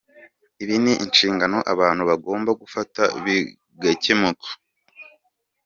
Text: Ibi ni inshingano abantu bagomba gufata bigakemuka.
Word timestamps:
Ibi 0.63 0.75
ni 0.83 0.93
inshingano 1.05 1.57
abantu 1.73 2.01
bagomba 2.09 2.51
gufata 2.61 3.01
bigakemuka. 3.23 4.47